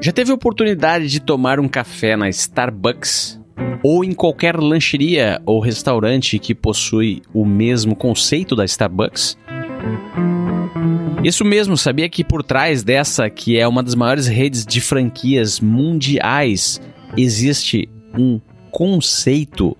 [0.00, 3.40] Já teve oportunidade de tomar um café na Starbucks?
[3.82, 9.38] Ou em qualquer lancheria ou restaurante que possui o mesmo conceito da Starbucks?
[11.24, 15.58] Isso mesmo, sabia que por trás dessa, que é uma das maiores redes de franquias
[15.58, 16.82] mundiais,
[17.16, 17.88] existe
[18.18, 18.38] um
[18.70, 19.74] conceito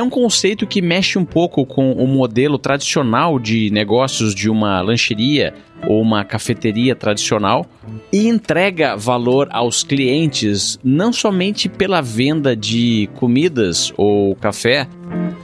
[0.00, 4.80] é um conceito que mexe um pouco com o modelo tradicional de negócios de uma
[4.80, 5.52] lancheria
[5.86, 7.66] ou uma cafeteria tradicional
[8.10, 14.88] e entrega valor aos clientes não somente pela venda de comidas ou café,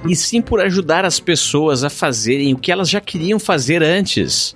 [0.08, 4.54] e sim por ajudar as pessoas a fazerem o que elas já queriam fazer antes.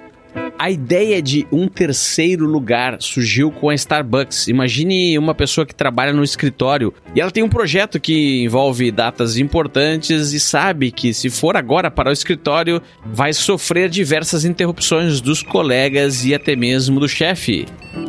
[0.60, 4.46] A ideia de um terceiro lugar surgiu com a Starbucks.
[4.46, 9.38] Imagine uma pessoa que trabalha no escritório e ela tem um projeto que envolve datas
[9.38, 15.42] importantes e sabe que se for agora para o escritório, vai sofrer diversas interrupções dos
[15.42, 17.64] colegas e até mesmo do chefe.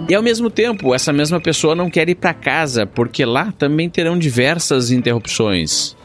[0.10, 3.90] E ao mesmo tempo, essa mesma pessoa não quer ir para casa porque lá também
[3.90, 5.96] terão diversas interrupções.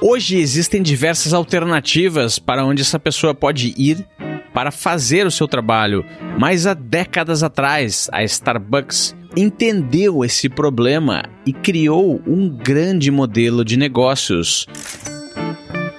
[0.00, 4.06] Hoje existem diversas alternativas para onde essa pessoa pode ir
[4.52, 6.04] para fazer o seu trabalho,
[6.38, 13.76] mas há décadas atrás a Starbucks entendeu esse problema e criou um grande modelo de
[13.76, 14.66] negócios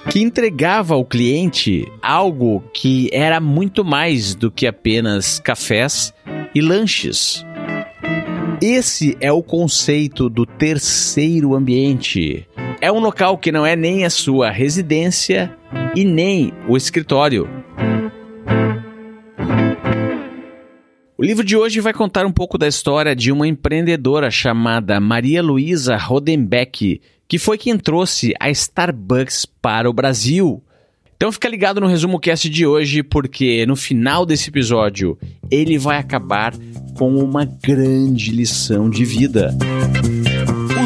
[0.10, 6.14] que entregava ao cliente algo que era muito mais do que apenas cafés
[6.54, 7.46] e lanches.
[8.62, 12.46] Esse é o conceito do terceiro ambiente.
[12.82, 15.56] É um local que não é nem a sua residência
[15.96, 17.61] e nem o escritório
[21.22, 25.44] O livro de hoje vai contar um pouco da história de uma empreendedora chamada Maria
[25.44, 30.64] Luísa Rodenbeck, que foi quem trouxe a Starbucks para o Brasil.
[31.16, 35.16] Então fica ligado no resumo cast de hoje, porque no final desse episódio
[35.52, 36.56] ele vai acabar
[36.98, 39.56] com uma grande lição de vida.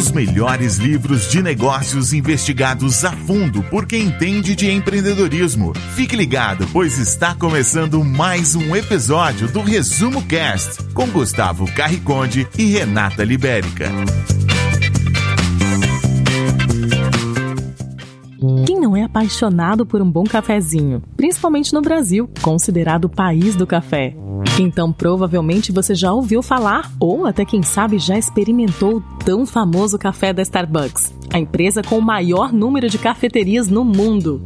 [0.06, 5.74] Os melhores livros de negócios investigados a fundo por quem entende de empreendedorismo.
[5.96, 12.66] Fique ligado, pois está começando mais um episódio do Resumo Cast com Gustavo Carriconde e
[12.66, 13.90] Renata Libérica.
[18.68, 21.02] Quem não é apaixonado por um bom cafezinho?
[21.18, 24.16] Principalmente no Brasil, considerado o país do café.
[24.58, 30.00] Então, provavelmente você já ouviu falar ou até quem sabe já experimentou o tão famoso
[30.00, 34.42] café da Starbucks, a empresa com o maior número de cafeterias no mundo.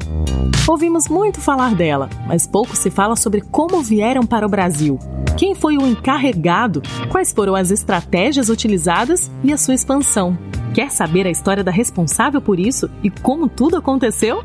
[0.68, 4.98] Ouvimos muito falar dela, mas pouco se fala sobre como vieram para o Brasil.
[5.38, 6.82] Quem foi o encarregado?
[7.10, 10.38] Quais foram as estratégias utilizadas e a sua expansão?
[10.74, 14.44] Quer saber a história da responsável por isso e como tudo aconteceu?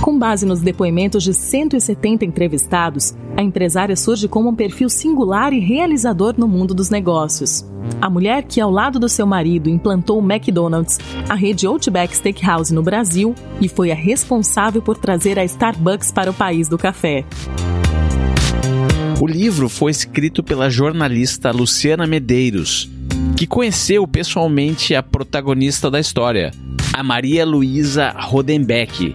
[0.00, 5.60] Com base nos depoimentos de 170 entrevistados, a empresária surge como um perfil singular e
[5.60, 7.64] realizador no mundo dos negócios.
[8.00, 10.98] A mulher que, ao lado do seu marido, implantou o McDonald's,
[11.28, 16.30] a rede Outback Steakhouse no Brasil e foi a responsável por trazer a Starbucks para
[16.30, 17.24] o país do café.
[19.20, 22.90] O livro foi escrito pela jornalista Luciana Medeiros,
[23.36, 26.52] que conheceu pessoalmente a protagonista da história,
[26.92, 29.14] a Maria Luísa Rodenbeck,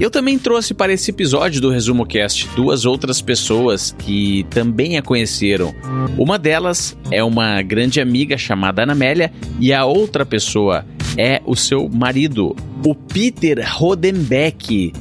[0.00, 5.02] eu também trouxe para esse episódio do Resumo Cast duas outras pessoas que também a
[5.02, 5.74] conheceram.
[6.16, 9.30] Uma delas é uma grande amiga chamada Anamélia
[9.60, 10.86] e a outra pessoa
[11.18, 14.92] é o seu marido, o Peter Rodenbeck,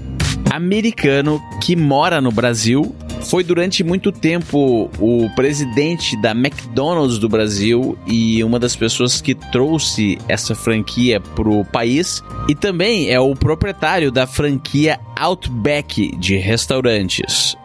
[0.52, 2.94] americano que mora no Brasil
[3.30, 9.36] foi durante muito tempo o presidente da McDonald's do Brasil e uma das pessoas que
[9.36, 16.38] trouxe essa franquia para o país e também é o proprietário da franquia Outback de
[16.38, 17.56] restaurantes.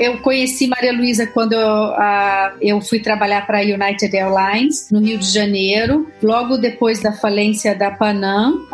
[0.00, 1.94] Eu conheci Maria Luísa quando eu,
[2.60, 7.74] eu fui trabalhar para a United Airlines no Rio de Janeiro, logo depois da falência
[7.74, 8.66] da Panam,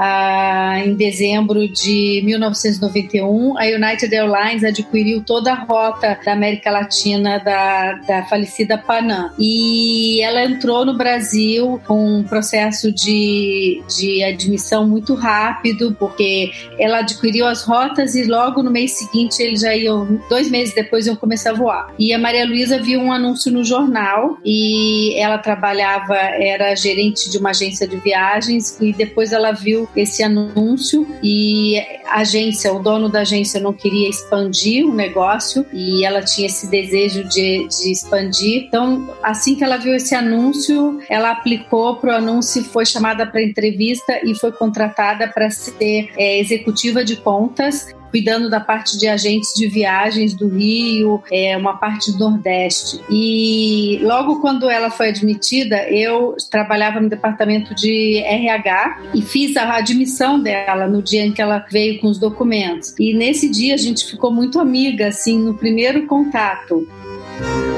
[0.85, 3.59] em dezembro de 1991.
[3.59, 10.21] A United Airlines adquiriu toda a rota da América Latina da, da falecida Panam e
[10.22, 17.47] ela entrou no Brasil com um processo de, de admissão muito rápido, porque ela adquiriu
[17.47, 21.51] as rotas e logo no mês seguinte eles já iam, dois meses depois, iam começar
[21.51, 21.95] a voar.
[21.98, 27.39] E a Maria Luísa viu um anúncio no jornal e ela trabalhava, era gerente de
[27.39, 33.09] uma agência de viagens e depois ela viu esse anúncio e a agência, o dono
[33.09, 38.65] da agência não queria expandir o negócio e ela tinha esse desejo de, de expandir.
[38.66, 43.42] Então, assim que ela viu esse anúncio, ela aplicou para o anúncio, foi chamada para
[43.42, 49.53] entrevista e foi contratada para ser é, executiva de contas cuidando da parte de agentes
[49.54, 52.98] de viagens do Rio, é, uma parte do Nordeste.
[53.10, 59.77] E logo quando ela foi admitida, eu trabalhava no departamento de RH e fiz a
[59.77, 62.95] admissão dela no dia em que ela veio com os documentos.
[62.98, 66.89] E nesse dia a gente ficou muito amiga, assim, no primeiro contato.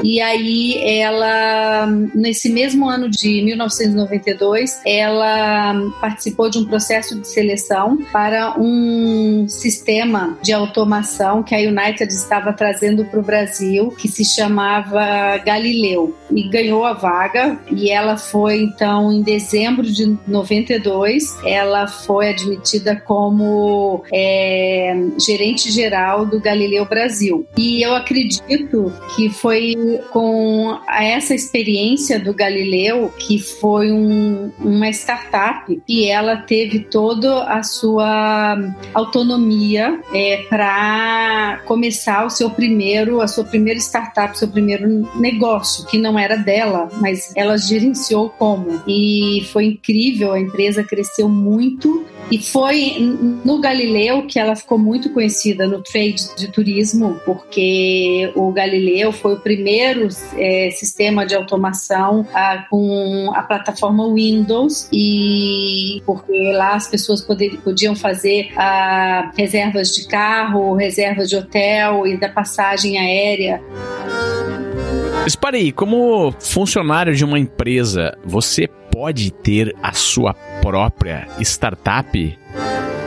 [0.03, 7.97] E aí ela, nesse mesmo ano de 1992, ela participou de um processo de seleção
[8.11, 14.23] para um sistema de automação que a United estava trazendo para o Brasil, que se
[14.23, 16.15] chamava Galileu.
[16.31, 22.95] E ganhou a vaga e ela foi então em dezembro de 92, ela foi admitida
[22.95, 27.47] como é, gerente geral do Galileu Brasil.
[27.57, 34.89] E eu acredito que foi foi com essa experiência do Galileu, que foi um, uma
[34.89, 38.55] startup, e ela teve toda a sua
[38.93, 45.97] autonomia é, para começar o seu primeiro, a sua primeira startup, seu primeiro negócio, que
[45.97, 48.79] não era dela, mas ela gerenciou como.
[48.87, 52.95] E foi incrível, a empresa cresceu muito e foi
[53.43, 59.33] no Galileu que ela ficou muito conhecida no trade de turismo, porque o Galileu foi
[59.33, 60.07] o primeiro
[60.37, 67.59] é, sistema de automação a, com a plataforma Windows e porque lá as pessoas poder,
[67.61, 73.61] podiam fazer a, reservas de carro, reservas de hotel e da passagem aérea.
[75.25, 82.39] Espare aí, como funcionário de uma empresa, você pode ter a sua própria startup?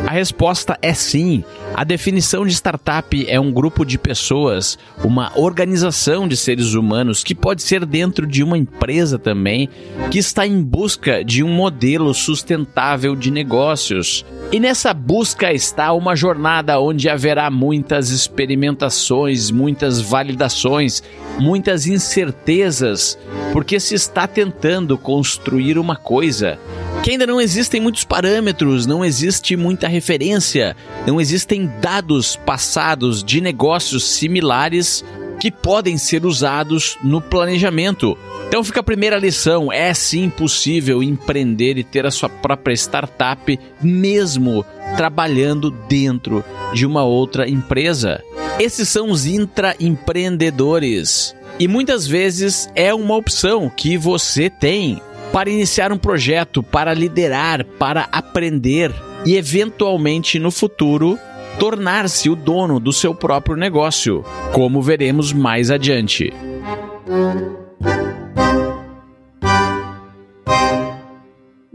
[0.07, 1.45] A resposta é sim.
[1.75, 7.35] A definição de startup é um grupo de pessoas, uma organização de seres humanos que
[7.35, 9.71] pode ser dentro de uma empresa também,
[10.11, 14.23] que está em busca de um modelo sustentável de negócios.
[14.51, 21.03] E nessa busca está uma jornada onde haverá muitas experimentações, muitas validações,
[21.39, 23.19] muitas incertezas,
[23.53, 26.59] porque se está tentando construir uma coisa
[27.03, 33.41] que ainda não existem muitos parâmetros, não existe muita referência, não existem dados passados de
[33.41, 35.05] negócios similares
[35.41, 38.17] que podem ser usados no planejamento.
[38.47, 43.59] Então fica a primeira lição: é sim possível empreender e ter a sua própria startup,
[43.83, 44.65] mesmo
[44.97, 48.23] trabalhando dentro de uma outra empresa.
[48.61, 51.35] Esses são os intraempreendedores.
[51.59, 55.03] E muitas vezes é uma opção que você tem
[55.33, 58.93] para iniciar um projeto, para liderar, para aprender
[59.25, 61.19] e eventualmente no futuro
[61.59, 66.33] tornar-se o dono do seu próprio negócio, como veremos mais adiante.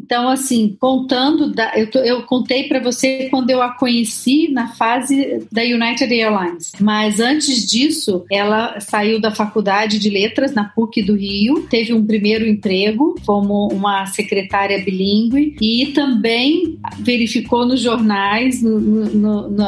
[0.07, 5.45] Então, assim, contando, da, eu, eu contei para você quando eu a conheci na fase
[5.51, 6.71] da United Airlines.
[6.79, 12.05] Mas antes disso, ela saiu da faculdade de letras na PUC do Rio, teve um
[12.05, 19.65] primeiro emprego como uma secretária bilíngue e também verificou nos jornais no, no, no,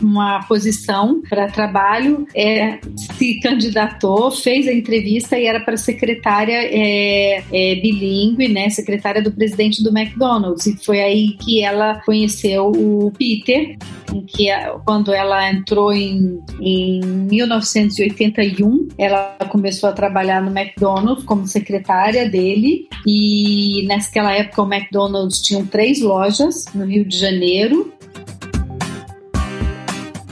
[0.00, 2.78] uma posição para trabalho, é,
[3.18, 9.32] se candidatou, fez a entrevista e era para secretária é, é, bilíngue, né, secretária do
[9.32, 10.66] presidente do McDonald's.
[10.66, 13.76] E foi aí que ela conheceu o Peter,
[14.26, 14.48] que
[14.84, 22.88] quando ela entrou em, em 1981, ela começou a trabalhar no McDonald's como secretária dele.
[23.06, 27.92] E naquela época o McDonald's tinha três lojas no Rio de Janeiro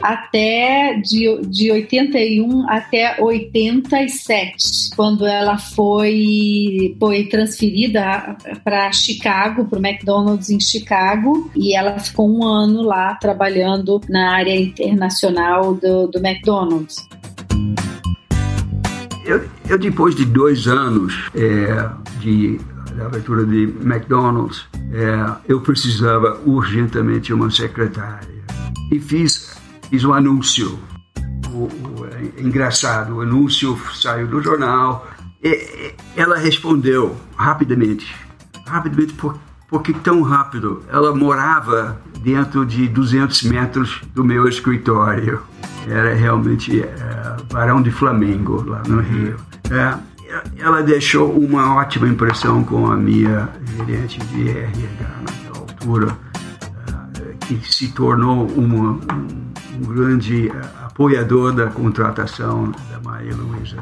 [0.02, 9.87] até de, de 81 até 87, quando ela foi, foi transferida para Chicago, para o
[9.87, 16.19] McDonald's em Chicago, e ela ficou um ano lá trabalhando na área internacional do, do
[16.19, 16.97] McDonald's.
[19.25, 21.88] Eu, eu, depois de dois anos é,
[22.21, 22.59] de
[22.97, 28.28] da abertura de McDonald's, é, eu precisava urgentemente uma secretária
[28.90, 29.50] e fiz
[29.90, 30.78] fiz um anúncio.
[31.52, 35.06] O, o, é engraçado, o anúncio saiu do jornal.
[35.42, 38.14] E, ela respondeu rapidamente.
[38.66, 39.37] Rapidamente, por,
[39.68, 40.82] por que tão rápido?
[40.88, 45.42] Ela morava dentro de 200 metros do meu escritório.
[45.88, 49.37] Era realmente é, Barão de Flamengo, lá no Rio.
[49.70, 49.99] É,
[50.59, 56.18] ela deixou uma ótima impressão com a minha gerente de RH naquela altura,
[57.18, 59.50] é, que se tornou uma, um
[59.87, 60.52] grande eh,
[60.84, 63.76] apoiador da contratação da Maria Luísa.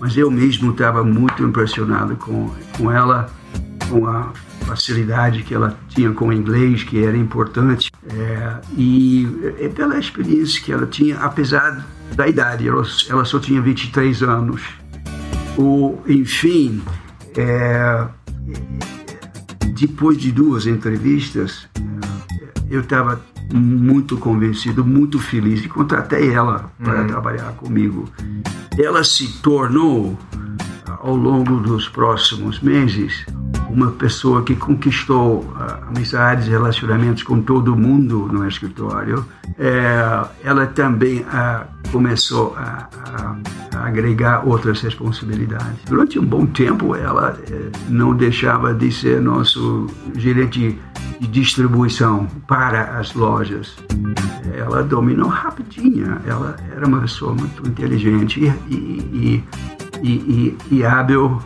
[0.00, 3.30] Mas eu mesmo estava muito impressionado com, com ela,
[3.88, 4.32] com a
[4.66, 9.26] facilidade que ela tinha com o inglês, que era importante, é, e
[9.58, 14.62] é pela experiência que ela tinha, apesar da idade, ela, ela só tinha 23 anos.
[15.56, 16.82] O, enfim,
[17.36, 18.06] é,
[19.74, 21.68] depois de duas entrevistas,
[22.70, 23.20] eu estava
[23.52, 27.06] muito convencido, muito feliz e contratei ela para uhum.
[27.06, 28.08] trabalhar comigo.
[28.78, 30.18] Ela se tornou,
[31.00, 33.24] ao longo dos próximos meses,
[33.70, 39.24] uma pessoa que conquistou uh, amizades, relacionamentos com todo mundo no escritório.
[39.58, 43.36] É, ela também uh, começou a, a,
[43.76, 45.84] a, agregar outras responsabilidades.
[45.86, 50.78] Durante um bom tempo, ela uh, não deixava de ser nosso gerente
[51.20, 53.76] de distribuição para as lojas.
[54.54, 56.16] Ela dominou rapidinho.
[56.24, 59.44] Ela era uma pessoa muito inteligente e, e,
[60.02, 61.40] e, e, e hábil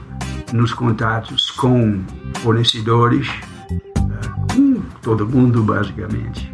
[0.52, 2.02] nos contatos com
[2.42, 3.28] fornecedores,
[3.70, 6.52] eh, com todo mundo, basicamente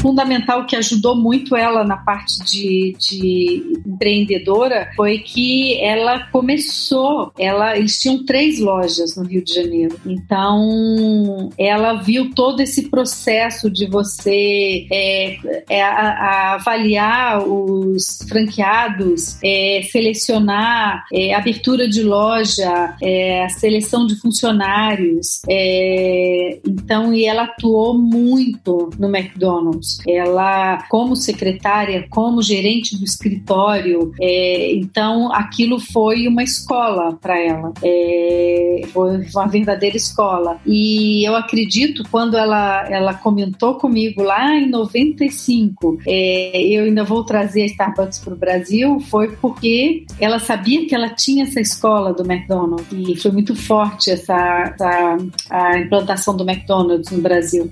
[0.00, 7.76] fundamental que ajudou muito ela na parte de, de empreendedora foi que ela começou, ela,
[7.76, 9.98] eles tinham três lojas no Rio de Janeiro.
[10.06, 15.36] Então, ela viu todo esse processo de você é,
[15.68, 24.06] é, a, a avaliar os franqueados, é, selecionar é, abertura de loja, é, a seleção
[24.06, 25.42] de funcionários.
[25.48, 29.89] É, então, e ela atuou muito no McDonald's.
[30.06, 37.72] Ela, como secretária, como gerente do escritório, é, então aquilo foi uma escola para ela.
[37.82, 40.60] É, foi uma verdadeira escola.
[40.66, 47.24] E eu acredito, quando ela, ela comentou comigo lá em 95, é, eu ainda vou
[47.24, 52.12] trazer a Starbucks para o Brasil, foi porque ela sabia que ela tinha essa escola
[52.12, 52.86] do McDonald's.
[52.92, 55.16] E foi muito forte essa, essa
[55.50, 57.70] a implantação do McDonald's no Brasil.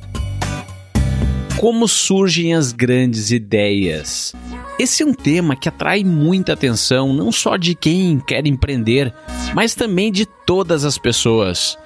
[1.58, 4.32] Como surgem as grandes ideias?
[4.78, 9.12] Esse é um tema que atrai muita atenção, não só de quem quer empreender,
[9.56, 11.76] mas também de todas as pessoas.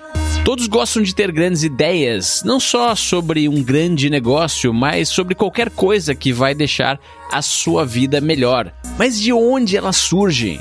[0.45, 5.71] Todos gostam de ter grandes ideias, não só sobre um grande negócio, mas sobre qualquer
[5.71, 7.01] coisa que vai deixar
[7.31, 8.71] a sua vida melhor.
[8.99, 10.61] Mas de onde elas surgem?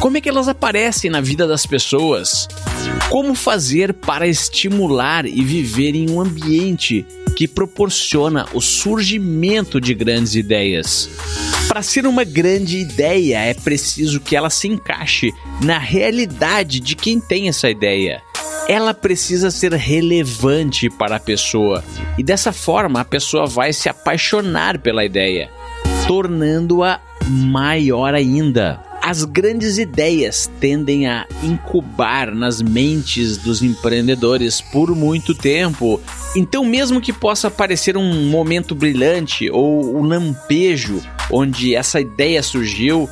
[0.00, 2.48] Como é que elas aparecem na vida das pessoas?
[3.10, 7.04] Como fazer para estimular e viver em um ambiente
[7.36, 11.10] que proporciona o surgimento de grandes ideias.
[11.68, 17.20] Para ser uma grande ideia, é preciso que ela se encaixe na realidade de quem
[17.20, 18.22] tem essa ideia.
[18.68, 21.84] Ela precisa ser relevante para a pessoa
[22.16, 25.50] e dessa forma a pessoa vai se apaixonar pela ideia,
[26.06, 28.89] tornando-a maior ainda.
[29.10, 36.00] As grandes ideias tendem a incubar nas mentes dos empreendedores por muito tempo.
[36.36, 43.10] Então, mesmo que possa parecer um momento brilhante ou um lampejo onde essa ideia surgiu,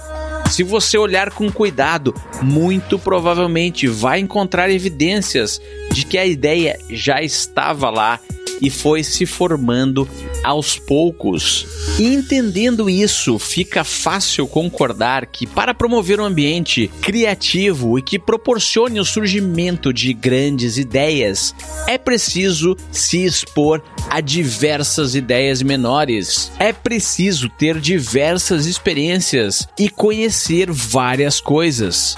[0.49, 5.61] se você olhar com cuidado, muito provavelmente vai encontrar evidências
[5.93, 8.21] de que a ideia já estava lá
[8.61, 10.09] e foi se formando
[10.43, 11.67] aos poucos.
[11.99, 19.01] E entendendo isso, fica fácil concordar que para promover um ambiente criativo e que proporcione
[19.01, 21.55] o surgimento de grandes ideias,
[21.87, 26.51] é preciso se expor a diversas ideias menores.
[26.59, 32.17] É preciso ter diversas experiências e conhecer várias coisas.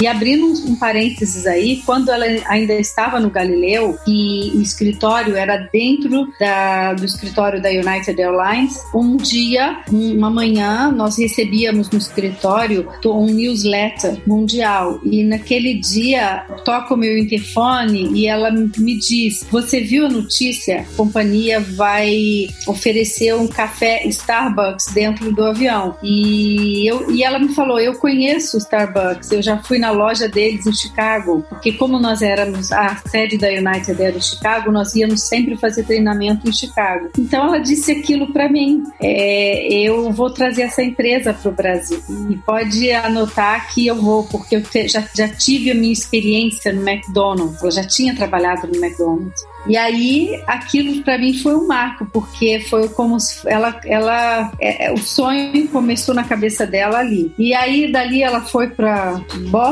[0.00, 5.56] E abrindo um, parênteses aí, quando ela ainda estava no Galileu e o escritório era
[5.72, 12.86] dentro da, do escritório da United Airlines, um dia, uma manhã, nós recebíamos no escritório
[13.06, 19.80] um newsletter mundial e naquele dia toca o meu interfone e ela me diz: Você
[19.80, 20.80] viu a notícia?
[20.80, 25.96] A companhia vai oferecer um café Starbucks dentro do avião.
[26.02, 30.28] E, eu, e ela me falou: Eu conheço Starbucks, eu já fui na na loja
[30.28, 34.94] deles em Chicago, porque como nós éramos a sede da United era em Chicago, nós
[34.96, 37.10] íamos sempre fazer treinamento em Chicago.
[37.16, 42.02] Então ela disse aquilo para mim: é, eu vou trazer essa empresa para o Brasil
[42.30, 46.72] e pode anotar que eu vou, porque eu te, já, já tive a minha experiência
[46.72, 49.44] no McDonald's, eu já tinha trabalhado no McDonald's.
[49.68, 53.16] E aí aquilo para mim foi um marco, porque foi como
[53.46, 57.32] ela, ela é, é, o sonho começou na cabeça dela ali.
[57.38, 59.20] E aí dali ela foi para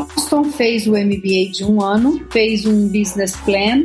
[0.06, 3.82] Boston, fez o MBA de um ano, fez um business plan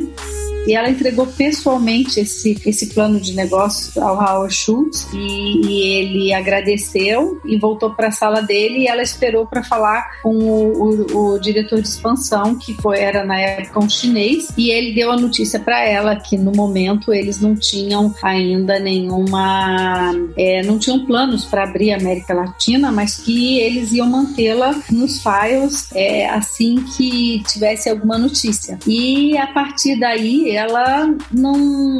[0.66, 6.32] e ela entregou pessoalmente esse, esse plano de negócios ao Howard Schultz e, e ele
[6.32, 11.34] agradeceu e voltou para a sala dele e ela esperou para falar com o, o,
[11.34, 15.16] o, diretor de expansão, que foi era na época um chinês, e ele deu a
[15.16, 21.44] notícia para ela que no momento eles não tinham ainda nenhuma, é, não tinham planos
[21.44, 27.42] para abrir a América Latina, mas que eles iam mantê-la nos files é, assim que
[27.46, 28.78] tivesse alguma notícia.
[28.86, 31.56] E a partir daí ela não,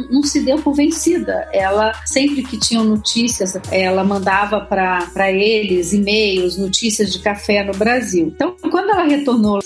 [0.09, 1.47] não se deu por vencida.
[1.53, 8.31] Ela sempre que tinham notícias, ela mandava para eles e-mails, notícias de café no Brasil.
[8.35, 9.59] Então, quando ela retornou,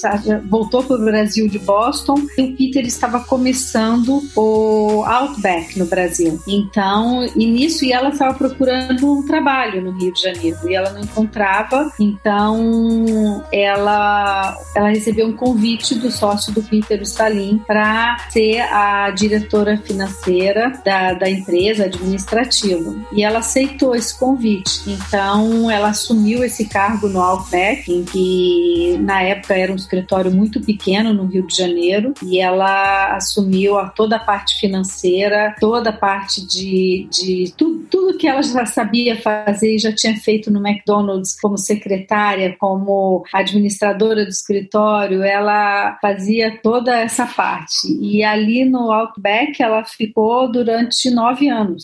[0.50, 6.39] voltou para o Brasil de Boston, o Peter estava começando o Outback no Brasil.
[6.48, 10.92] Então, e nisso, e ela estava procurando um trabalho no Rio de Janeiro e ela
[10.92, 11.92] não encontrava.
[12.00, 19.77] Então, ela, ela recebeu um convite do sócio do Peter Stalin para ser a diretora
[19.77, 22.94] financeira da, da empresa administrativa.
[23.13, 24.82] E ela aceitou esse convite.
[24.86, 30.60] Então, ela assumiu esse cargo no Outback, em que na época era um escritório muito
[30.60, 35.94] pequeno no Rio de Janeiro, e ela assumiu a toda a parte financeira, toda a
[35.94, 40.60] parte de, de tudo, tudo que ela já sabia fazer e já tinha feito no
[40.60, 47.88] McDonald's como secretária, como administradora do escritório, ela fazia toda essa parte.
[48.01, 51.84] E ali no Outback ela ficou durante nove anos.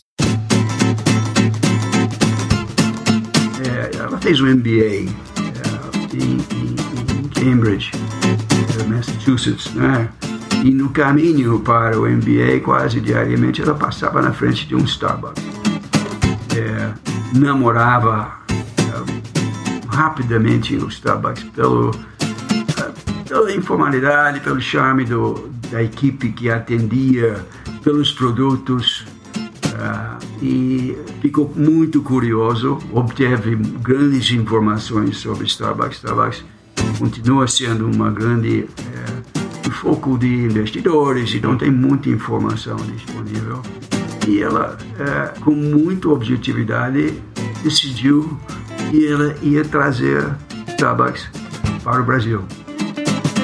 [3.64, 5.06] É, ela fez o MBA é,
[6.14, 7.90] em, em, Cambridge,
[8.80, 10.08] é, Massachusetts, né?
[10.64, 15.42] E no caminho para o MBA, quase diariamente, ela passava na frente de um Starbucks.
[16.56, 16.92] É,
[17.36, 26.50] namorava é, rapidamente o Starbucks pelo, é, pela informalidade, pelo charme do, da equipe que
[26.50, 27.44] atendia,
[27.82, 29.04] pelos produtos.
[29.72, 35.96] Uh, e ficou muito curioso, obteve grandes informações sobre Starbucks.
[35.96, 36.44] Starbucks
[36.98, 43.62] continua sendo uma grande é, foco de investidores e não tem muita informação disponível.
[44.28, 47.14] E ela, é, com muita objetividade,
[47.62, 48.38] decidiu
[48.90, 50.36] que ela ia trazer
[50.68, 51.28] Starbucks
[51.82, 52.44] para o Brasil.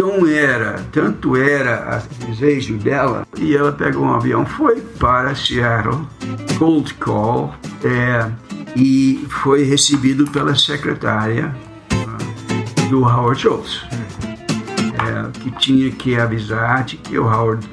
[0.09, 6.01] Então era, tanto era o desejo dela, e ela pegou um avião, foi para Seattle,
[6.59, 8.27] cold call, é,
[8.75, 11.55] e foi recebido pela secretária
[11.93, 17.69] uh, do Howard Schultz, é, que tinha que avisar de que o Howard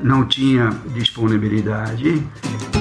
[0.00, 2.22] não tinha disponibilidade,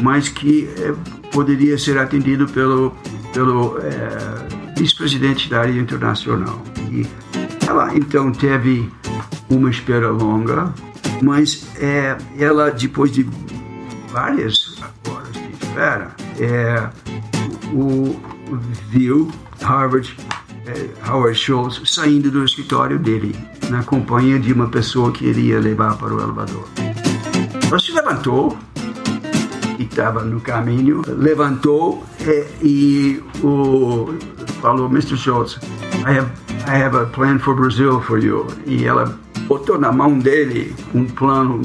[0.04, 0.94] mas que é,
[1.32, 2.96] poderia ser atendido pelo,
[3.34, 6.62] pelo é, vice-presidente da área internacional.
[6.92, 7.08] E
[7.74, 8.88] ela então teve
[9.50, 10.72] uma espera longa,
[11.24, 13.28] mas é, ela, depois de
[14.12, 14.78] várias
[15.10, 16.88] horas de espera, é,
[17.74, 18.16] o,
[18.90, 20.16] viu Harvard,
[20.68, 23.36] é, Howard Schultz saindo do escritório dele,
[23.72, 26.68] na companhia de uma pessoa que iria levar para o elevador.
[27.68, 28.56] Ela se levantou,
[29.76, 34.14] que estava no caminho, levantou é, e o,
[34.62, 35.18] falou, Mr.
[35.18, 35.60] Schultz,
[36.06, 38.48] I have I have a plan for Brazil for you.
[38.66, 41.62] E ela botou na mão dele um plano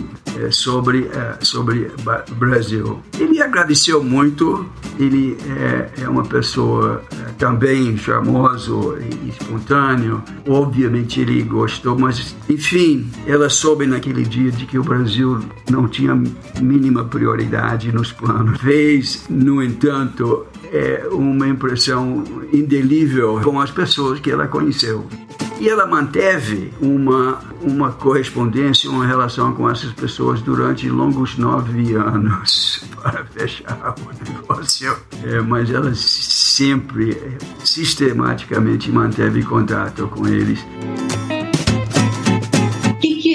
[0.51, 1.91] sobre é, sobre
[2.37, 3.01] Brasil.
[3.19, 4.67] Ele agradeceu muito.
[4.99, 10.23] Ele é, é uma pessoa é, também charmoso e espontâneo.
[10.47, 16.21] Obviamente ele gostou, mas enfim, ela soube naquele dia de que o Brasil não tinha
[16.61, 18.61] mínima prioridade nos planos.
[18.61, 25.07] Fez, no entanto, é, uma impressão indelível com as pessoas que ela conheceu.
[25.61, 32.85] E ela manteve uma, uma correspondência, uma relação com essas pessoas durante longos nove anos
[33.03, 34.97] para fechar o negócio.
[35.25, 40.65] É, mas ela sempre, sistematicamente, manteve contato com eles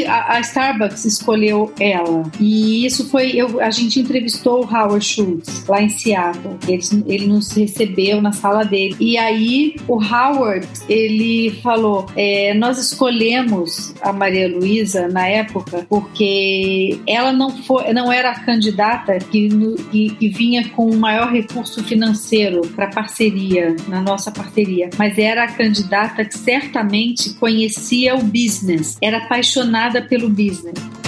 [0.06, 2.24] a, a, Starbucks escolheu ela.
[2.40, 3.32] E isso foi.
[3.32, 6.58] Eu, a gente entrevistou o Howard Schultz lá em Seattle.
[6.68, 8.96] Ele, ele nos recebeu na sala dele.
[9.00, 17.00] E aí o Howard ele falou: é, nós escolhemos a Maria Luísa na época porque
[17.08, 19.50] ela não foi, não era a candidata que,
[19.92, 25.44] que, que vinha com o maior recurso financeiro para parceria na nossa parceria, mas era
[25.44, 31.03] a candidata que certamente conhecia o business, era apaixonada pelo business.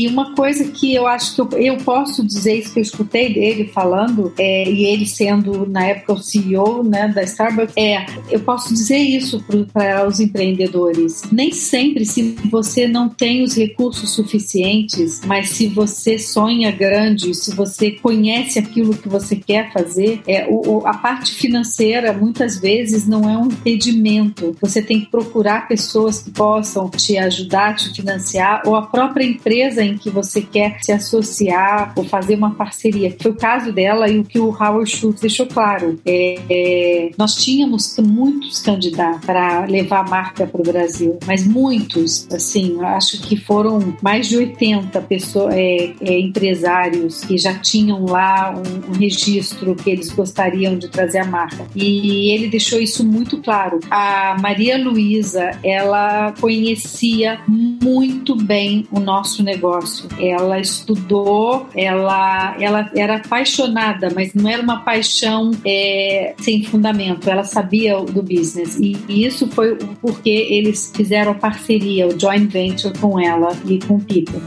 [0.00, 3.34] E uma coisa que eu acho que eu, eu posso dizer, isso que eu escutei
[3.34, 8.40] dele falando, é, e ele sendo, na época, o CEO né, da Starbucks, é, eu
[8.40, 11.20] posso dizer isso para os empreendedores.
[11.30, 17.54] Nem sempre, se você não tem os recursos suficientes, mas se você sonha grande, se
[17.54, 23.28] você conhece aquilo que você quer fazer, é, o, a parte financeira muitas vezes não
[23.28, 24.56] é um impedimento.
[24.62, 29.89] Você tem que procurar pessoas que possam te ajudar, te financiar, ou a própria empresa
[29.90, 33.14] em que você quer se associar ou fazer uma parceria.
[33.20, 35.98] Foi o caso dela e o que o Howard Schultz deixou claro.
[36.06, 42.26] É, é, nós tínhamos muitos candidatos para levar a marca para o Brasil, mas muitos,
[42.32, 48.54] assim, acho que foram mais de 80 pessoas, é, é, empresários que já tinham lá
[48.54, 51.66] um, um registro que eles gostariam de trazer a marca.
[51.74, 53.80] E ele deixou isso muito claro.
[53.90, 59.79] A Maria Luísa, ela conhecia muito bem o nosso negócio.
[60.18, 67.28] Ela estudou, ela, ela era apaixonada, mas não era uma paixão é, sem fundamento.
[67.28, 68.78] Ela sabia do business.
[68.78, 73.96] E, e isso foi porque eles fizeram parceria, o joint venture com ela e com
[73.96, 74.40] o Pipo.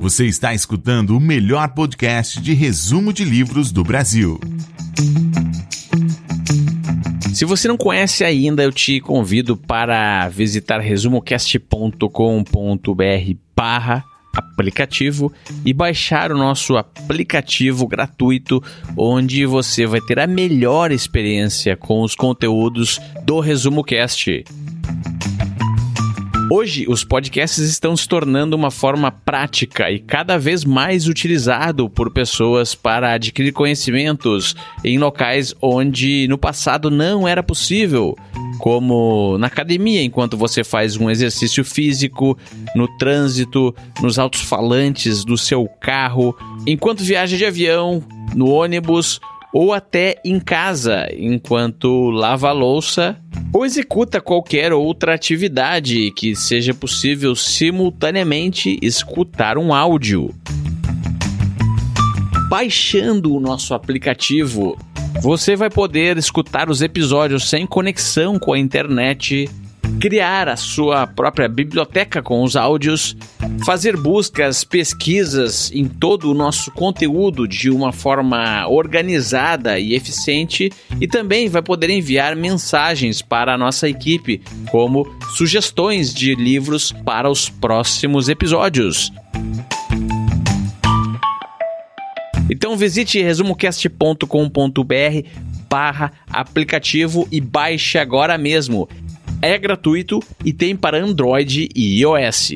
[0.00, 4.38] Você está escutando o melhor podcast de resumo de livros do Brasil.
[7.34, 14.04] Se você não conhece ainda, eu te convido para visitar resumocast.com.br barra
[14.34, 15.32] aplicativo
[15.64, 18.62] e baixar o nosso aplicativo gratuito,
[18.96, 24.44] onde você vai ter a melhor experiência com os conteúdos do Resumo Cast.
[26.50, 32.12] Hoje, os podcasts estão se tornando uma forma prática e cada vez mais utilizado por
[32.12, 34.54] pessoas para adquirir conhecimentos
[34.84, 38.14] em locais onde no passado não era possível,
[38.58, 42.36] como na academia enquanto você faz um exercício físico,
[42.76, 48.02] no trânsito, nos altos-falantes do seu carro, enquanto viaja de avião,
[48.34, 49.18] no ônibus
[49.54, 53.16] ou até em casa enquanto lava a louça
[53.52, 60.34] ou executa qualquer outra atividade que seja possível simultaneamente escutar um áudio.
[62.48, 64.76] Baixando o nosso aplicativo,
[65.22, 69.48] você vai poder escutar os episódios sem conexão com a internet
[70.00, 73.16] criar a sua própria biblioteca com os áudios,
[73.64, 80.70] fazer buscas, pesquisas em todo o nosso conteúdo de uma forma organizada e eficiente
[81.00, 87.30] e também vai poder enviar mensagens para a nossa equipe, como sugestões de livros para
[87.30, 89.12] os próximos episódios.
[92.50, 95.28] Então visite resumocast.com.br
[95.68, 98.88] barra aplicativo e baixe agora mesmo
[99.46, 102.52] é gratuito e tem para Android e iOS.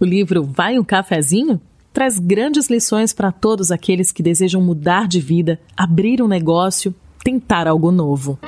[0.00, 1.60] O livro Vai um Cafezinho?
[1.92, 7.66] Traz grandes lições para todos aqueles que desejam mudar de vida, abrir um negócio, tentar
[7.66, 8.38] algo novo.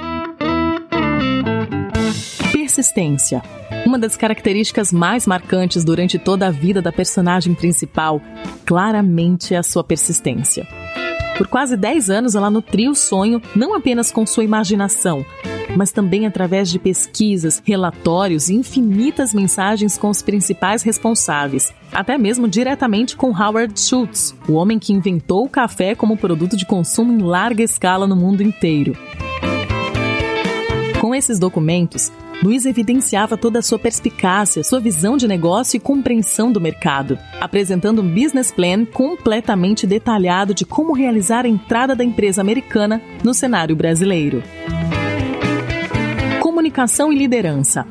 [2.51, 3.43] Persistência.
[3.85, 8.21] Uma das características mais marcantes durante toda a vida da personagem principal,
[8.65, 10.67] claramente é a sua persistência.
[11.39, 15.25] Por quase 10 anos, ela nutriu o sonho não apenas com sua imaginação,
[15.77, 22.49] mas também através de pesquisas, relatórios e infinitas mensagens com os principais responsáveis, até mesmo
[22.49, 27.23] diretamente com Howard Schultz, o homem que inventou o café como produto de consumo em
[27.23, 28.97] larga escala no mundo inteiro.
[31.01, 32.11] Com esses documentos,
[32.43, 38.01] Luiz evidenciava toda a sua perspicácia, sua visão de negócio e compreensão do mercado, apresentando
[38.01, 43.75] um business plan completamente detalhado de como realizar a entrada da empresa americana no cenário
[43.75, 44.43] brasileiro.
[46.41, 47.85] Comunicação e liderança.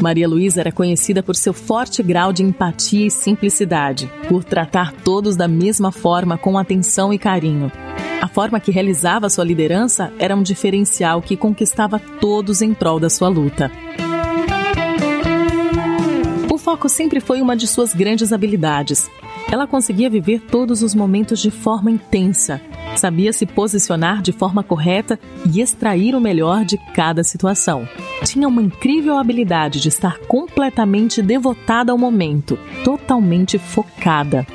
[0.00, 5.36] Maria Luísa era conhecida por seu forte grau de empatia e simplicidade, por tratar todos
[5.36, 7.70] da mesma forma com atenção e carinho.
[8.22, 13.10] A forma que realizava sua liderança era um diferencial que conquistava todos em prol da
[13.10, 13.70] sua luta.
[16.62, 19.10] Foco sempre foi uma de suas grandes habilidades.
[19.50, 22.60] Ela conseguia viver todos os momentos de forma intensa,
[22.94, 25.18] sabia se posicionar de forma correta
[25.52, 27.86] e extrair o melhor de cada situação.
[28.24, 34.46] Tinha uma incrível habilidade de estar completamente devotada ao momento, totalmente focada.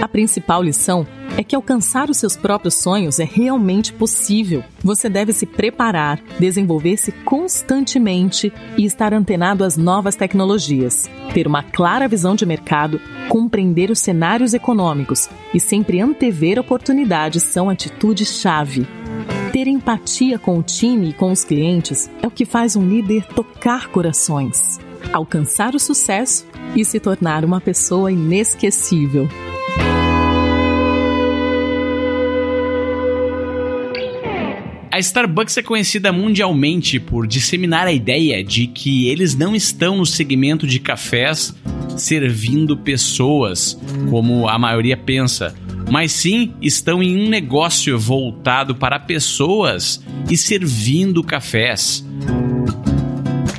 [0.00, 1.04] A principal lição
[1.36, 4.62] é que alcançar os seus próprios sonhos é realmente possível.
[4.82, 12.06] Você deve se preparar, desenvolver-se constantemente e estar antenado às novas tecnologias, ter uma clara
[12.06, 18.86] visão de mercado, compreender os cenários econômicos e sempre antever oportunidades são atitudes-chave.
[19.52, 23.24] Ter empatia com o time e com os clientes é o que faz um líder
[23.26, 24.80] tocar corações,
[25.12, 29.28] alcançar o sucesso e se tornar uma pessoa inesquecível.
[34.94, 40.06] A Starbucks é conhecida mundialmente por disseminar a ideia de que eles não estão no
[40.06, 41.52] segmento de cafés
[41.96, 43.76] servindo pessoas,
[44.08, 45.52] como a maioria pensa,
[45.90, 52.06] mas sim estão em um negócio voltado para pessoas e servindo cafés.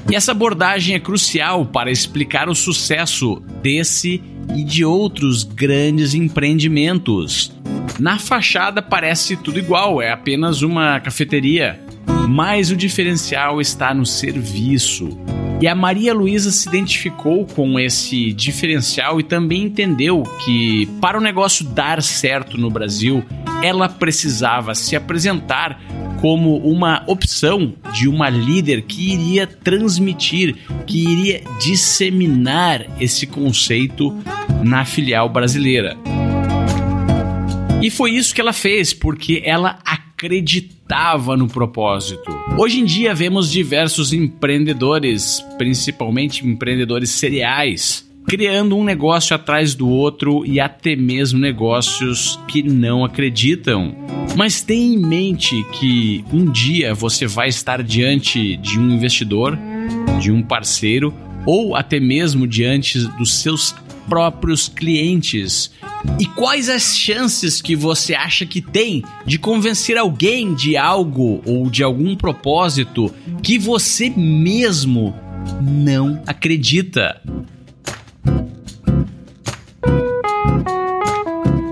[0.10, 4.24] E essa abordagem é crucial para explicar o sucesso desse
[4.56, 7.55] e de outros grandes empreendimentos.
[8.00, 11.80] Na fachada parece tudo igual, é apenas uma cafeteria,
[12.28, 15.18] mas o diferencial está no serviço.
[15.62, 21.22] E a Maria Luísa se identificou com esse diferencial e também entendeu que para o
[21.22, 23.24] negócio dar certo no Brasil,
[23.64, 25.80] ela precisava se apresentar
[26.20, 34.16] como uma opção de uma líder que iria transmitir, que iria disseminar esse conceito
[34.64, 35.96] na filial brasileira.
[37.82, 42.32] E foi isso que ela fez, porque ela acreditava no propósito.
[42.58, 50.46] Hoje em dia vemos diversos empreendedores, principalmente empreendedores cereais, criando um negócio atrás do outro
[50.46, 53.96] e até mesmo negócios que não acreditam.
[54.36, 59.58] Mas tenha em mente que um dia você vai estar diante de um investidor,
[60.20, 61.14] de um parceiro
[61.46, 63.76] ou até mesmo diante dos seus
[64.10, 65.72] próprios clientes?
[66.20, 71.70] E quais as chances que você acha que tem de convencer alguém de algo ou
[71.70, 73.14] de algum propósito
[73.44, 75.14] que você mesmo
[75.62, 77.22] não acredita?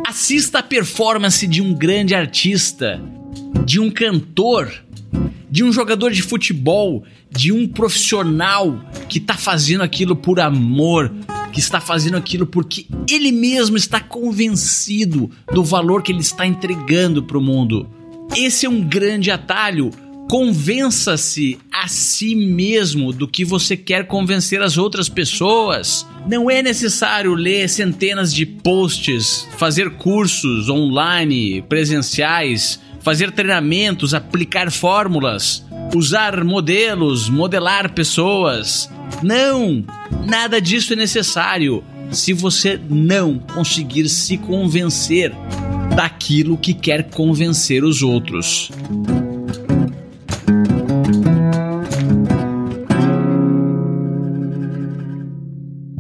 [0.06, 3.02] Assista a performance de um grande artista,
[3.66, 4.72] de um cantor,
[5.50, 11.12] de um jogador de futebol, de um profissional que está fazendo aquilo por amor,
[11.54, 17.24] que está fazendo aquilo porque ele mesmo está convencido do valor que ele está entregando
[17.24, 17.88] para o mundo.
[18.36, 19.92] Esse é um grande atalho.
[20.30, 26.08] Convença-se a si mesmo do que você quer convencer as outras pessoas.
[26.28, 35.64] Não é necessário ler centenas de posts, fazer cursos online, presenciais, fazer treinamentos, aplicar fórmulas,
[35.96, 38.90] usar modelos, modelar pessoas.
[39.22, 39.84] Não!
[40.26, 45.34] Nada disso é necessário se você não conseguir se convencer
[45.96, 48.72] daquilo que quer convencer os outros.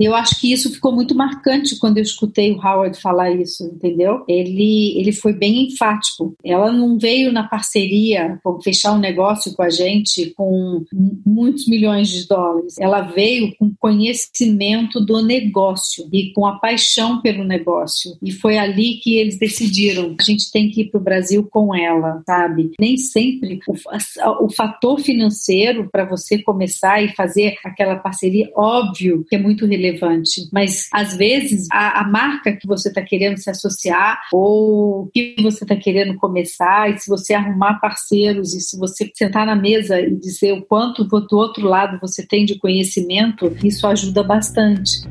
[0.04, 4.24] Eu acho que isso ficou muito marcante quando eu escutei o Howard falar isso, entendeu?
[4.28, 6.36] Ele, ele foi bem enfático.
[6.44, 10.84] Ela não veio na parceria fechar um negócio com a gente com
[11.26, 12.78] muitos milhões de dólares.
[12.78, 18.18] Ela veio com conhecimento do negócio e com a paixão pelo negócio.
[18.22, 21.74] E foi ali que eles decidiram: a gente tem que ir para o Brasil com
[21.74, 22.72] ela, sabe?
[22.80, 29.36] Nem sempre o, o fator financeiro para você começar e fazer aquela parceria, óbvio que
[29.36, 33.50] é muito relevante relevante, mas às vezes a, a marca que você está querendo se
[33.50, 39.10] associar ou que você está querendo começar, e se você arrumar parceiros e se você
[39.14, 43.88] sentar na mesa e dizer o quanto do outro lado você tem de conhecimento, isso
[43.88, 45.04] ajuda bastante.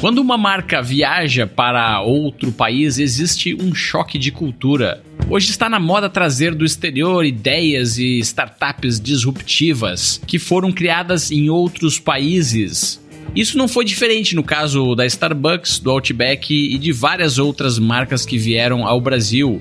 [0.00, 5.02] Quando uma marca viaja para outro país, existe um choque de cultura.
[5.30, 11.50] Hoje está na moda trazer do exterior ideias e startups disruptivas que foram criadas em
[11.50, 13.00] outros países.
[13.34, 18.24] Isso não foi diferente no caso da Starbucks, do Outback e de várias outras marcas
[18.24, 19.60] que vieram ao Brasil.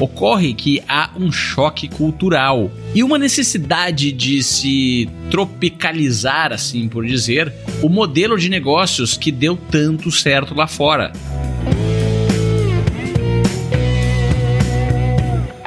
[0.00, 7.52] Ocorre que há um choque cultural e uma necessidade de se tropicalizar, assim por dizer,
[7.80, 11.12] o modelo de negócios que deu tanto certo lá fora.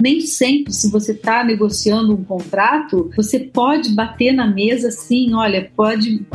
[0.01, 5.69] Nem sempre, se você está negociando um contrato, você pode bater na mesa assim, olha,
[5.75, 6.25] pode,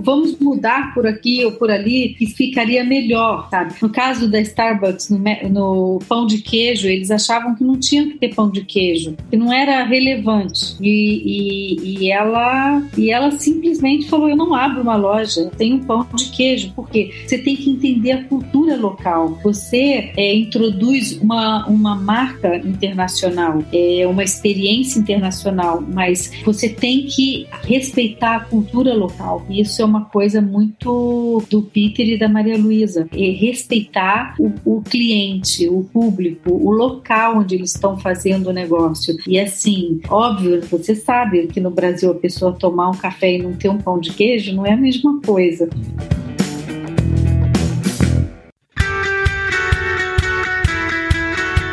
[0.00, 3.74] vamos mudar por aqui ou por ali que ficaria melhor, sabe?
[3.80, 5.18] No caso da Starbucks, no,
[5.50, 9.36] no pão de queijo, eles achavam que não tinha que ter pão de queijo, que
[9.36, 10.76] não era relevante.
[10.80, 15.76] E, e, e ela e ela simplesmente falou: eu não abro uma loja, eu tenho
[15.76, 19.38] um pão de queijo, porque você tem que entender a cultura local.
[19.42, 27.06] Você é, introduz uma, uma marca internacional internacional, é uma experiência internacional, mas você tem
[27.06, 29.44] que respeitar a cultura local.
[29.50, 33.08] Isso é uma coisa muito do Peter e da Maria Luísa.
[33.12, 39.16] É respeitar o, o cliente, o público, o local onde eles estão fazendo o negócio.
[39.26, 43.52] E assim, óbvio, você sabe que no Brasil a pessoa tomar um café e não
[43.52, 45.68] ter um pão de queijo não é a mesma coisa.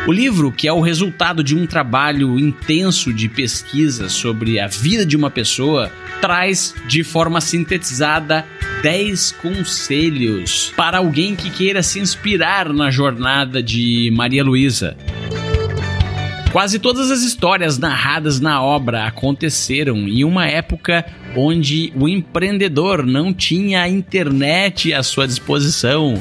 [0.08, 5.04] O livro, que é o resultado de um trabalho intenso de pesquisa sobre a vida
[5.04, 8.42] de uma pessoa, traz de forma sintetizada
[8.82, 14.96] 10 conselhos para alguém que queira se inspirar na jornada de Maria Luísa.
[16.52, 21.04] Quase todas as histórias narradas na obra aconteceram em uma época
[21.36, 26.18] onde o empreendedor não tinha a internet à sua disposição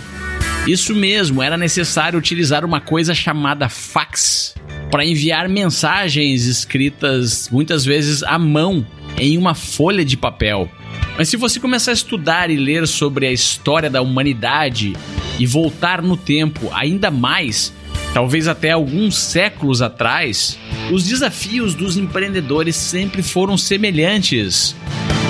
[0.67, 4.53] isso mesmo, era necessário utilizar uma coisa chamada fax
[4.91, 8.85] para enviar mensagens escritas muitas vezes à mão
[9.17, 10.69] em uma folha de papel.
[11.17, 14.93] Mas se você começar a estudar e ler sobre a história da humanidade
[15.39, 17.73] e voltar no tempo ainda mais,
[18.13, 20.59] talvez até alguns séculos atrás,
[20.91, 24.75] os desafios dos empreendedores sempre foram semelhantes.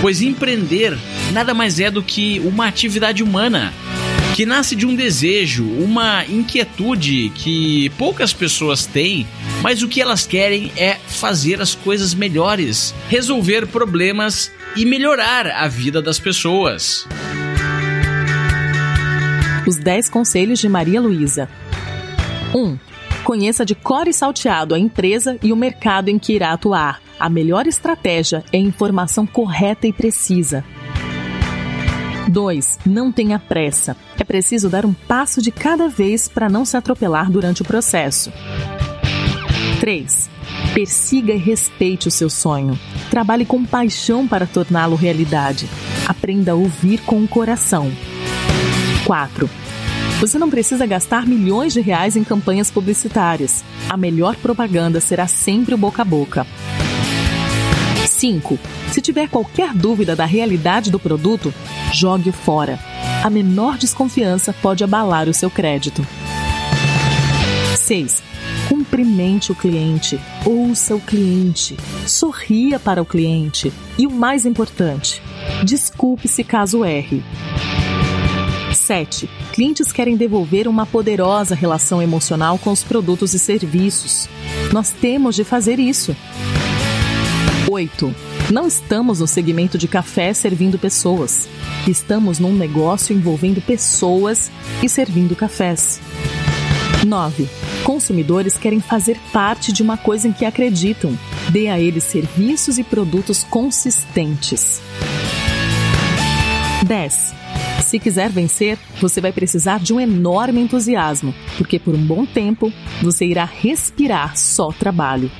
[0.02, 0.97] Pois empreender
[1.32, 3.71] nada mais é do que uma atividade humana
[4.36, 9.28] que nasce de um desejo, uma inquietude que poucas pessoas têm,
[9.62, 15.68] mas o que elas querem é fazer as coisas melhores, resolver problemas e melhorar a
[15.68, 17.08] vida das pessoas.
[19.66, 21.50] Os 10 conselhos de Maria Luísa.
[22.54, 22.60] 1.
[22.60, 22.80] Um,
[23.24, 27.02] conheça de cor e salteado a empresa e o mercado em que irá atuar.
[27.20, 30.63] A melhor estratégia é informação correta e precisa.
[32.30, 32.80] 2.
[32.86, 33.96] Não tenha pressa.
[34.20, 38.32] É preciso dar um passo de cada vez para não se atropelar durante o processo.
[39.80, 40.30] 3.
[40.74, 42.78] Persiga e respeite o seu sonho.
[43.10, 45.70] Trabalhe com paixão para torná-lo realidade.
[46.08, 47.92] Aprenda a ouvir com o coração.
[49.06, 49.50] 4.
[50.20, 53.63] Você não precisa gastar milhões de reais em campanhas publicitárias.
[53.88, 56.48] A melhor propaganda será sempre o boca a boca.
[58.17, 58.58] 5.
[58.91, 61.53] Se tiver qualquer dúvida da realidade do produto,
[61.93, 62.80] jogue-o fora.
[63.23, 66.06] A menor desconfiança pode abalar o seu crédito.
[67.75, 68.23] 6.
[68.67, 75.21] Cumprimente o cliente, ouça o cliente, sorria para o cliente e o mais importante,
[75.63, 77.23] desculpe-se caso erre.
[78.73, 79.30] 7.
[79.53, 84.27] Clientes querem devolver uma poderosa relação emocional com os produtos e serviços.
[84.73, 86.15] Nós temos de fazer isso.
[87.78, 88.16] 8.
[88.52, 91.48] Não estamos no segmento de café servindo pessoas.
[91.88, 96.00] Estamos num negócio envolvendo pessoas e servindo cafés.
[97.06, 97.48] 9.
[97.84, 101.18] Consumidores querem fazer parte de uma coisa em que acreditam.
[101.52, 104.82] Dê a eles serviços e produtos consistentes.
[106.84, 107.36] 10.
[107.86, 112.74] Se quiser vencer, você vai precisar de um enorme entusiasmo, porque por um bom tempo
[113.04, 115.32] você irá respirar só trabalho.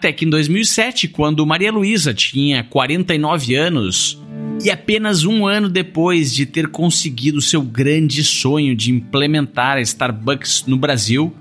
[0.00, 4.18] Até que em 2007, quando Maria Luísa tinha 49 anos,
[4.64, 10.64] e apenas um ano depois de ter conseguido seu grande sonho de implementar a Starbucks
[10.66, 11.36] no Brasil,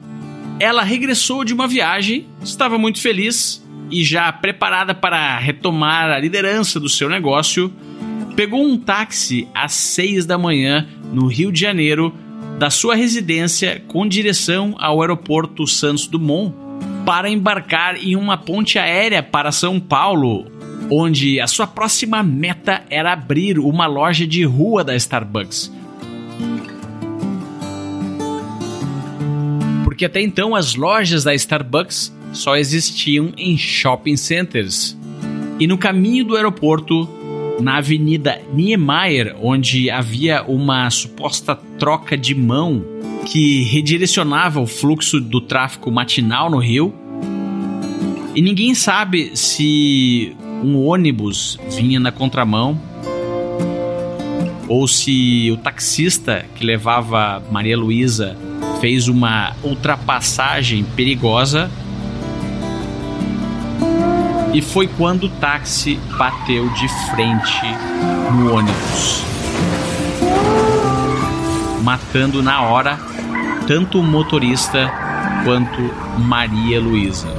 [0.60, 6.82] ela regressou de uma viagem, estava muito feliz e já preparada para retomar a liderança
[6.82, 7.74] do seu negócio,
[8.36, 12.14] pegou um táxi às 6 da manhã no Rio de Janeiro
[12.60, 16.68] da sua residência com direção ao aeroporto Santos Dumont
[17.10, 20.46] para embarcar em uma ponte aérea para São Paulo,
[20.92, 25.74] onde a sua próxima meta era abrir uma loja de rua da Starbucks.
[29.84, 34.96] Porque até então as lojas da Starbucks só existiam em shopping centers.
[35.60, 37.10] E no caminho do aeroporto,
[37.60, 42.86] na Avenida Niemeyer, onde havia uma suposta troca de mão
[43.26, 46.94] que redirecionava o fluxo do tráfego matinal no Rio.
[48.36, 52.80] E ninguém sabe se um ônibus vinha na contramão
[54.68, 58.38] ou se o taxista que levava Maria Luísa
[58.80, 61.70] fez uma ultrapassagem perigosa.
[64.54, 67.62] E foi quando o táxi bateu de frente
[68.36, 69.24] no ônibus,
[71.84, 73.00] matando na hora
[73.68, 74.92] tanto o motorista
[75.44, 75.80] quanto
[76.20, 77.39] Maria Luísa.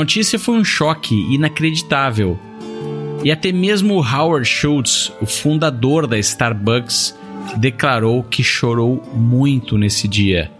[0.00, 2.38] Notícia foi um choque inacreditável.
[3.22, 7.14] E até mesmo Howard Schultz, o fundador da Starbucks,
[7.58, 10.50] declarou que chorou muito nesse dia.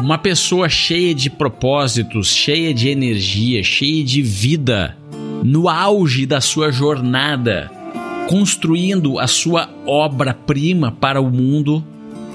[0.00, 4.96] Uma pessoa cheia de propósitos, cheia de energia, cheia de vida,
[5.42, 7.68] no auge da sua jornada,
[8.28, 11.84] construindo a sua obra-prima para o mundo,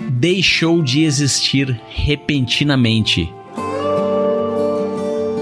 [0.10, 3.30] deixou de existir repentinamente.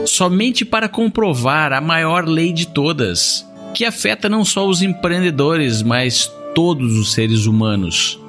[0.05, 6.31] Somente para comprovar a maior lei de todas, que afeta não só os empreendedores, mas
[6.53, 8.19] todos os seres humanos.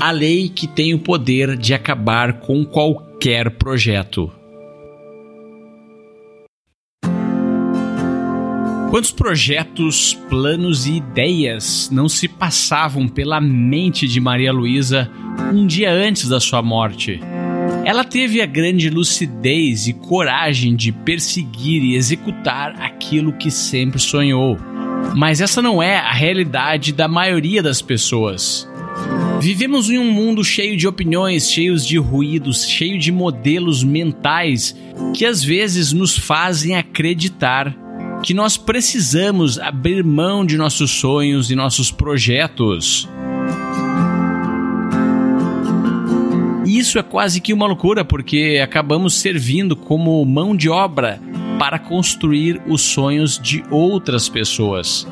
[0.00, 4.30] A lei que tem o poder de acabar com qualquer projeto.
[8.90, 15.10] Quantos projetos, planos e ideias não se passavam pela mente de Maria Luísa
[15.52, 17.20] um dia antes da sua morte?
[17.86, 24.58] Ela teve a grande lucidez e coragem de perseguir e executar aquilo que sempre sonhou.
[25.14, 28.68] Mas essa não é a realidade da maioria das pessoas.
[29.40, 34.76] Vivemos em um mundo cheio de opiniões, cheios de ruídos, cheio de modelos mentais
[35.14, 37.72] que às vezes nos fazem acreditar
[38.20, 43.08] que nós precisamos abrir mão de nossos sonhos e nossos projetos.
[46.78, 51.20] Isso é quase que uma loucura, porque acabamos servindo como mão de obra
[51.58, 55.06] para construir os sonhos de outras pessoas.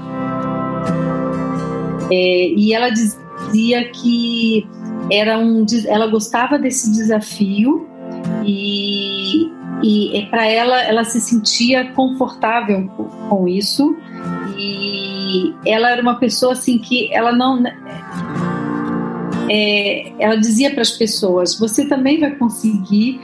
[2.10, 4.66] É, e ela dizia que
[5.10, 7.88] era um, ela gostava desse desafio
[8.44, 9.50] e,
[9.82, 12.88] e para ela ela se sentia confortável
[13.28, 13.96] com isso
[14.56, 17.62] e ela era uma pessoa assim que ela não
[19.48, 23.20] é, ela dizia para as pessoas: você também vai conseguir.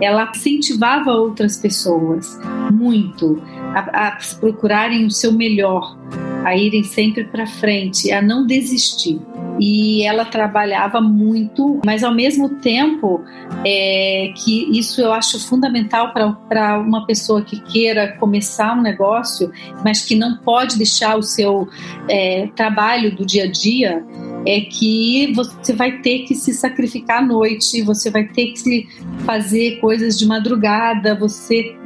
[0.00, 2.36] Ela incentivava outras pessoas
[2.72, 3.40] muito
[3.72, 5.96] a, a procurarem o seu melhor,
[6.44, 9.20] a irem sempre para frente, a não desistir
[9.58, 13.22] e ela trabalhava muito, mas ao mesmo tempo
[13.64, 19.52] é, que isso eu acho fundamental para uma pessoa que queira começar um negócio,
[19.84, 21.68] mas que não pode deixar o seu
[22.08, 24.04] é, trabalho do dia a dia,
[24.46, 28.86] é que você vai ter que se sacrificar à noite, você vai ter que
[29.24, 31.76] fazer coisas de madrugada, você,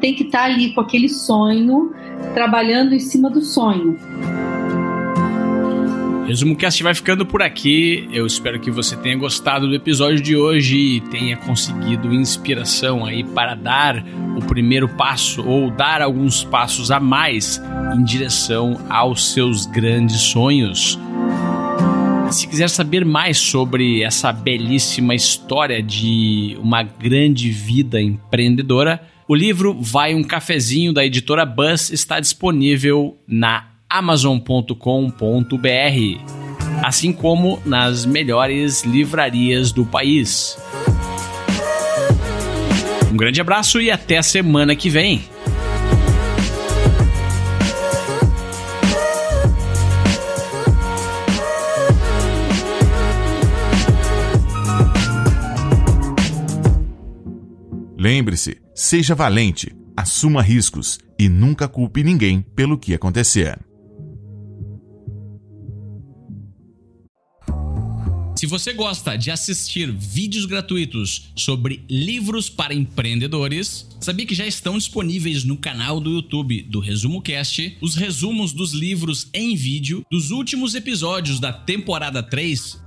[0.00, 1.92] tem que estar ali com aquele sonho,
[2.34, 3.98] trabalhando em cima do sonho.
[6.26, 8.06] Resumo Cast vai ficando por aqui.
[8.12, 13.24] Eu espero que você tenha gostado do episódio de hoje e tenha conseguido inspiração aí
[13.24, 14.04] para dar
[14.36, 17.58] o primeiro passo ou dar alguns passos a mais
[17.96, 20.98] em direção aos seus grandes sonhos.
[22.30, 29.76] Se quiser saber mais sobre essa belíssima história de uma grande vida empreendedora, o livro
[29.80, 34.74] Vai um Cafezinho da editora Buzz está disponível na amazon.com.br,
[36.82, 40.58] assim como nas melhores livrarias do país.
[43.10, 45.22] Um grande abraço e até semana que vem.
[58.00, 63.58] Lembre-se, seja valente, assuma riscos e nunca culpe ninguém pelo que acontecer.
[68.36, 74.78] Se você gosta de assistir vídeos gratuitos sobre livros para empreendedores, sabia que já estão
[74.78, 80.30] disponíveis no canal do YouTube do Resumo Cast os resumos dos livros em vídeo dos
[80.30, 82.86] últimos episódios da temporada 3